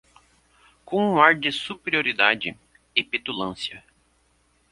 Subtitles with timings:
[0.83, 2.57] Com um ar de superioridade
[2.95, 3.83] e petulância